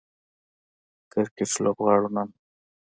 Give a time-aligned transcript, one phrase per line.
[1.11, 2.29] کرکټ لوبغاړو نن